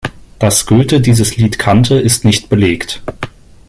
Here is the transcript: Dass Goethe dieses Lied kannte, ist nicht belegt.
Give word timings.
Dass 0.39 0.65
Goethe 0.65 0.99
dieses 0.99 1.37
Lied 1.37 1.59
kannte, 1.59 1.99
ist 1.99 2.25
nicht 2.25 2.49
belegt. 2.49 3.03